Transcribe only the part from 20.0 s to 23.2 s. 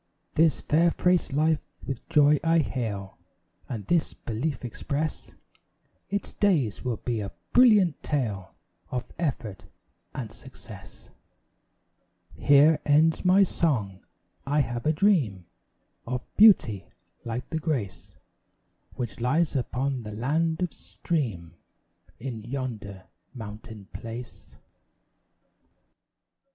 land of stream In yonder